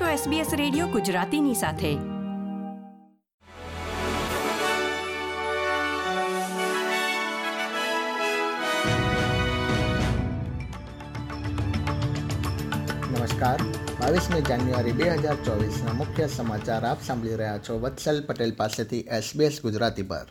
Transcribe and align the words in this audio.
છો 0.00 0.30
SBS 0.30 0.46
radio 0.56 0.86
ગુજરાતીની 0.86 1.54
સાથે. 1.54 1.94
નમસ્કાર. 13.10 13.60
બાવીસમી 14.00 14.40
જાન્યુઆરી 14.40 14.92
બે 14.92 15.10
હજાર 15.10 15.34
ચોવીસના 15.34 15.92
મુખ્ય 15.92 16.26
સમાચાર 16.26 16.84
આપ 16.84 17.02
સાંભળી 17.02 17.34
રહ્યા 17.34 17.58
છો 17.58 17.80
વત્સલ 17.80 18.22
પટેલ 18.26 18.52
પાસેથી 18.52 19.00
એસબીએસ 19.00 19.60
ગુજરાતી 19.62 20.02
પર. 20.02 20.26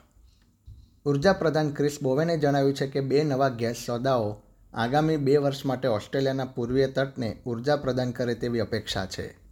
ઊર્જા 1.05 1.34
પ્રધાન 1.34 1.70
ક્રિસ 1.70 1.98
બોવેને 2.04 2.38
જણાવ્યું 2.38 2.73
છે 2.73 2.88
કે 2.88 3.02
બે 3.02 3.23
નવા 3.23 3.50
ગેસ 3.50 3.75
સોદાઓ 3.75 4.41
આગામી 4.73 5.18
બે 5.18 5.38
વર્ષ 5.38 5.66
માટે 5.66 5.88
ઓસ્ટ્રેલિયાના 5.88 6.45
પૂર્વીય 6.45 6.87
તટને 6.87 7.37
ઊર્જા 7.47 7.75
પ્રદાન 7.75 8.11
કરે 8.11 8.36
તેવી 8.36 8.59
અપેક્ષા 8.59 9.05
છે. 9.05 9.43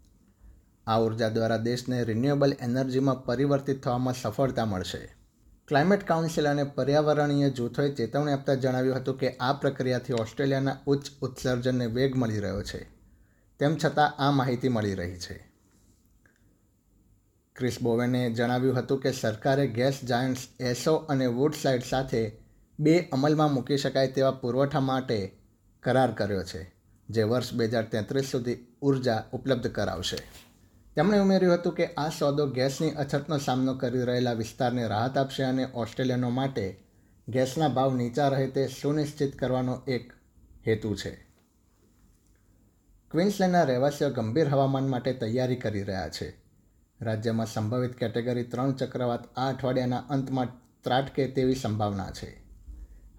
આ 0.91 0.99
ઊર્જા 0.99 1.29
દ્વારા 1.29 1.57
દેશને 1.57 2.03
રિન્યુએબલ 2.03 2.55
એનર્જીમાં 2.61 3.25
પરિવર્તિત 3.25 3.83
થવામાં 3.83 4.15
સફળતા 4.21 4.65
મળશે. 4.65 5.03
ક્લાઇમેટ 5.67 6.07
કાઉન્સિલ 6.07 6.47
અને 6.49 6.63
પર્યાવરણીય 6.77 7.49
જૂથોએ 7.49 7.91
ચેતવણી 7.91 8.33
આપતા 8.33 8.53
જણાવ્યું 8.53 8.97
હતું 8.97 9.19
કે 9.19 9.29
આ 9.39 9.53
પ્રક્રિયાથી 9.53 10.13
ઓસ્ટ્રેલિયાના 10.13 10.75
ઉચ્ચ 10.87 11.11
ઉત્સર્જનને 11.21 11.85
વેગ 11.85 12.17
મળી 12.17 12.39
રહ્યો 12.39 12.63
છે. 12.63 12.81
તેમ 13.59 13.77
છતાં 13.85 14.17
આ 14.19 14.31
માહિતી 14.31 14.69
મળી 14.69 14.95
રહી 14.95 15.15
છે. 15.17 15.37
ક્રિસ 17.55 17.77
બોવેને 17.81 18.21
જણાવ્યું 18.31 18.77
હતું 18.79 19.01
કે 19.01 19.11
સરકારે 19.11 19.67
ગેસ 19.67 20.03
જાયન્ટ્સ 20.03 20.45
એસો 20.59 20.95
અને 20.95 21.25
વુડસાઇડ 21.27 21.83
સાથે 21.83 22.21
બે 22.79 22.99
અમલમાં 23.13 23.53
મૂકી 23.53 23.77
શકાય 23.77 24.07
તેવા 24.07 24.31
પુરવઠા 24.31 24.79
માટે 24.79 25.17
કરાર 25.83 26.11
કર્યો 26.11 26.43
છે, 26.43 26.61
જે 27.09 27.23
વર્ષ 27.23 27.53
બે 27.53 27.65
હજાર 27.65 27.85
તેત્રીસ 27.85 28.31
સુધી 28.31 28.57
ઊર્જા 28.81 29.23
ઉપલબ્ધ 29.33 29.71
કરાવશે. 29.71 30.50
તેમણે 30.95 31.19
ઉમેર્યું 31.19 31.53
હતું 31.53 31.73
કે 31.73 31.85
આ 31.85 32.09
સોદો 32.09 32.47
ગેસની 32.47 32.89
અછતનો 32.89 33.37
સામનો 33.37 33.73
કરી 33.73 34.01
રહેલા 34.01 34.33
વિસ્તારને 34.33 34.87
રાહત 34.87 35.17
આપશે 35.17 35.43
અને 35.43 35.67
ઓસ્ટ્રેલિયનો 35.73 36.29
માટે 36.29 36.83
ગેસના 37.27 37.67
ભાવ 37.67 37.95
નીચા 37.95 38.27
રહે 38.27 38.47
તે 38.47 38.67
સુનિશ્ચિત 38.67 39.39
કરવાનો 39.39 39.81
એક 39.87 40.13
હેતુ 40.67 40.95
છે. 40.95 41.27
ક્વિન્સલેન્ડના 43.11 43.63
રહેવાસીઓ 43.63 44.09
ગંભીર 44.09 44.47
હવામાન 44.47 44.87
માટે 44.87 45.13
તૈયારી 45.13 45.55
કરી 45.55 45.83
રહ્યા 45.83 46.09
છે. 46.09 46.41
રાજ્યમાં 47.01 47.45
સંભવિત 47.45 47.95
કેટેગરી 47.95 48.43
ત્રણ 48.43 48.71
ચક્રવાત 48.71 49.37
આ 49.37 49.49
અઠવાડિયાના 49.49 49.97
અંતમાં 49.97 50.47
ત્રાટકે 50.81 51.27
તેવી 51.27 51.55
સંભાવના 51.55 52.11
છે. 52.11 52.43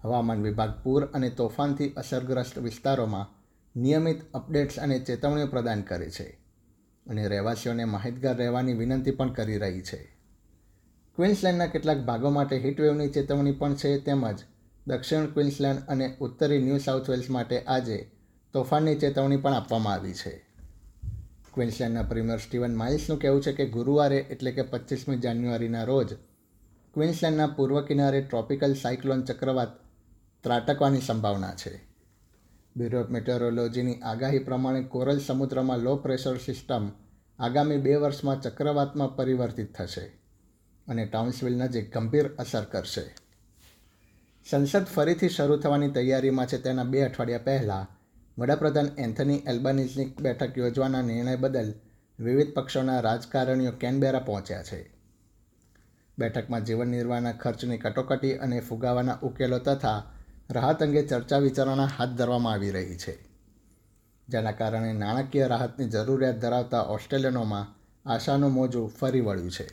હવામાન 0.01 0.43
વિભાગ 0.43 0.83
પૂર 0.83 1.05
અને 1.05 1.29
તોફાનથી 1.29 1.89
અસરગ્રસ્ત 1.89 2.59
વિસ્તારોમાં 2.59 3.27
નિયમિત 3.81 4.31
અપડેટ્સ 4.33 4.79
અને 4.79 4.99
ચેતવણીઓ 4.99 5.47
પ્રદાન 5.47 5.81
કરે 5.81 6.09
છે. 6.09 6.42
અને 7.07 7.27
રહેવાસીઓને 7.27 7.85
માહિતગાર 7.85 8.37
રહેવાની 8.37 8.73
વિનંતી 8.73 9.11
પણ 9.11 9.33
કરી 9.33 9.57
રહી 9.57 9.81
છે. 9.81 10.17
ક્વિન્સલેન્ડના 11.17 11.67
કેટલાક 11.67 11.97
ભાગો 11.97 12.29
માટે 12.29 12.57
હીટવેવની 12.57 13.07
ચેતવણી 13.07 13.51
પણ 13.51 13.75
છે 13.75 13.99
તેમજ 13.99 14.39
દક્ષિણ 14.87 15.25
ક્વિન્સલેન્ડ 15.25 15.79
અને 15.87 16.17
ઉત્તરી 16.19 16.61
ન્યૂ 16.61 16.77
સાઉથ 16.77 17.09
વેલ્સ 17.09 17.29
માટે 17.29 17.63
આજે 17.63 18.11
તોફાનની 18.53 18.95
ચેતવણી 18.95 19.37
પણ 19.37 19.53
આપવામાં 19.53 19.93
આવી 19.93 20.13
છે. 20.13 20.45
ક્વિન્સલેન્ડના 21.53 22.03
પ્રીમિયર 22.03 22.39
સ્ટીવન 22.39 22.75
માઇલ્સનું 22.75 23.19
કહેવું 23.19 23.43
છે 23.43 23.51
કે 23.51 23.65
ગુરુવારે 23.65 24.17
એટલે 24.17 24.51
કે 24.51 24.61
પચીસમી 24.61 25.17
જાન્યુઆરીના 25.17 25.83
રોજ 25.83 26.13
ક્વિન્સલેન્ડના 26.93 27.47
પૂર્વ 27.47 27.81
કિનારે 27.81 28.21
ટ્રોપિકલ 28.21 28.73
સાયક્લોન 28.73 29.23
ચક્રવાત 29.23 29.69
ત્રાટકવાની 30.43 31.01
સંભાવના 31.01 31.55
છે. 31.55 31.92
બ્યુરો 32.75 33.01
ઓફ 33.01 33.09
મેટેરોલોજીની 33.09 33.99
આગાહી 34.01 34.39
પ્રમાણે 34.39 34.83
કોરલ 34.83 35.19
સમુદ્રમાં 35.19 35.79
લો 35.79 35.95
પ્રેશર 35.95 36.37
સિસ્ટમ 36.37 36.85
આગામી 37.39 37.77
બે 37.77 37.95
વર્ષમાં 37.95 38.41
ચક્રવાતમાં 38.41 39.15
પરિવર્તિત 39.15 39.75
થશે 39.75 40.05
અને 40.87 41.05
ટાઉન્સવિલ 41.05 41.57
નજીક 41.57 41.97
ગંભીર 41.97 42.29
અસર 42.39 42.63
કરશે. 42.63 43.03
સંસદ 44.49 44.85
ફરીથી 44.85 45.29
શરૂ 45.29 45.57
થવાની 45.57 45.89
તૈયારીમાં 45.89 46.47
છે 46.47 46.57
તેના 46.57 46.83
બે 46.83 47.03
અઠવાડિયા 47.03 47.37
પહેલાં 47.39 47.87
વડાપ્રધાન 48.37 48.89
એન્થની 48.97 49.43
એલ્બાનીઝની 49.47 50.15
બેઠક 50.21 50.57
યોજવાના 50.57 51.01
નિર્ણય 51.01 51.35
બદલ 51.35 51.71
વિવિધ 52.19 52.53
પક્ષોના 52.53 52.99
રાજકારણીઓ 52.99 53.71
કેનબેરા 53.71 54.19
પહોંચ્યા 54.19 54.63
છે. 54.63 54.81
બેઠકમાં 56.17 56.63
જીવન 56.63 56.87
નિર્વાહના 56.87 57.31
ખર્ચની 57.31 57.77
કટોકટી 57.77 58.33
અને 58.33 58.59
ફુગાવાના 58.59 59.19
ઉકેલો 59.23 59.59
તથા 59.59 59.99
રાહત 60.53 60.83
અંગે 60.83 61.07
ચર્ચા 61.07 61.37
વિચારણા 61.37 61.85
હાથ 61.85 62.09
ધરવામાં 62.09 62.53
આવી 62.53 62.71
રહી 62.71 62.97
છે. 62.97 63.17
જેના 64.29 64.51
કારણે 64.51 64.93
નાણાકીય 64.93 65.47
રાહતની 65.47 65.89
જરૂરિયાત 65.89 66.35
ધરાવતા 66.35 66.81
ઓસ્ટ્રેલિયનોમાં 66.81 67.83
આશાનું 68.09 68.51
મોજું 68.51 68.89
ફરી 68.89 69.21
વળ્યું 69.21 69.51
છે. 69.51 69.69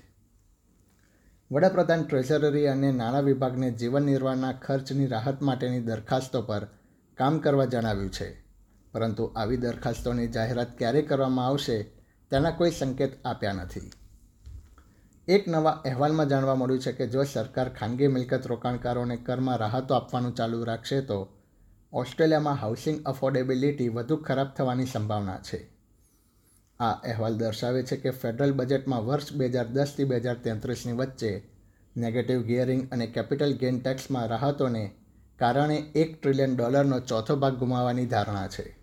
વડાપ્રધાન 1.52 2.02
ટ્રેઝરરી 2.02 2.66
અને 2.66 2.92
નાણાં 2.92 3.22
વિભાગને 3.22 3.70
જીવન 3.70 4.02
નિર્વાહના 4.02 4.52
ખર્ચની 4.52 5.06
રાહત 5.06 5.42
માટેની 5.42 5.80
દરખાસ્તો 5.80 6.42
પર 6.42 6.66
કામ 7.14 7.38
કરવા 7.38 7.64
જણાવ્યું 7.64 8.10
છે. 8.10 8.44
પરંતુ 8.92 9.24
આવી 9.24 9.56
દરખાસ્તોની 9.56 10.28
જાહેરાત 10.28 10.78
ક્યારે 10.78 11.02
કરવામાં 11.02 11.46
આવશે 11.46 11.82
તેના 12.30 12.50
કોઈ 12.50 12.70
સંકેત 12.70 13.24
આપ્યા 13.24 13.52
નથી. 13.52 13.90
એક 15.30 15.48
નવા 15.48 15.70
અહેવાલમાં 15.70 16.28
જાણવા 16.28 16.54
મળ્યું 16.54 16.80
છે 16.80 16.92
કે 16.92 17.06
જો 17.06 17.22
સરકાર 17.22 17.68
ખાનગી 17.68 18.06
મિલકત 18.06 18.46
રોકાણકારોને 18.46 19.16
કરમાં 19.16 19.56
રાહતો 19.56 19.94
આપવાનું 19.94 20.34
ચાલુ 20.34 20.64
રાખશે 20.64 21.00
તો 21.00 21.28
ઓસ્ટ્રેલિયામાં 21.92 22.54
હાઉસિંગ 22.54 23.04
અફોર્ડેબિલિટી 23.04 23.88
વધુ 23.88 24.16
ખરાબ 24.16 24.46
થવાની 24.46 24.84
સંભાવના 24.84 25.38
છે. 25.38 25.70
આ 26.80 26.90
અહેવાલ 26.90 27.38
દર્શાવે 27.38 27.82
છે 27.82 27.96
કે 27.96 28.10
ફેડરલ 28.10 28.52
બજેટમાં 28.52 29.06
વર્ષ 29.06 29.32
બે 29.32 29.46
હજાર 29.46 29.66
દસથી 29.66 30.04
બે 30.04 30.16
હજાર 30.16 30.34
તેત્રીસની 30.34 30.92
વચ્ચે 30.92 31.42
નેગેટિવ 31.96 32.42
ગિયરિંગ 32.42 32.88
અને 32.92 33.06
કેપિટલ 33.06 33.52
ગેઇન 33.52 33.80
ટેક્સમાં 33.80 34.26
રાહતોને 34.26 34.90
કારણે 35.38 35.76
એક 35.76 36.22
ટ્રિલિયન 36.22 36.56
ડોલરનો 36.56 37.00
ચોથો 37.00 37.36
ભાગ 37.36 37.54
ગુમાવવાની 37.54 38.06
ધારણા 38.06 38.48
છે. 38.48 38.79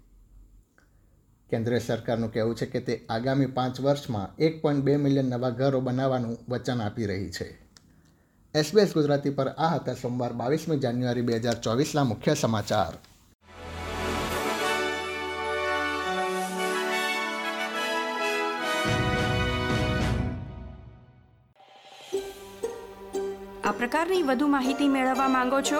કેન્દ્રીય 1.51 1.79
સરકારનું 1.79 2.31
કહેવું 2.31 2.55
છે 2.55 2.65
કે 2.65 2.79
તે 2.79 2.93
આગામી 3.09 3.53
પાંચ 3.57 3.81
વર્ષમાં 3.81 4.29
એક 4.37 4.61
પોઈન્ટ 4.61 4.83
બે 4.83 4.97
મિલિયન 4.97 5.29
નવા 5.33 5.51
ઘરો 5.59 5.81
બનાવવાનું 5.81 6.37
વચન 6.49 6.81
આપી 6.81 7.07
રહી 7.11 7.29
છે. 7.29 7.47
એસબીએસ 8.55 8.93
ગુજરાતી 8.93 9.35
પર 9.37 9.49
આ 9.57 9.69
હતા 9.75 9.95
સોમવાર 9.95 10.33
બાવીસમી 10.33 10.79
જાન્યુઆરી 10.85 11.27
બે 11.29 11.39
હજાર 11.39 11.59
ચોવીસના 11.67 12.03
મુખ્ય 12.03 12.35
સમાચાર. 12.35 12.95
આ 23.67 23.73
પ્રકારની 23.79 24.23
વધુ 24.23 24.47
માહિતી 24.47 24.89
મેળવવા 24.89 25.29
માંગો 25.29 25.61
છો? 25.61 25.79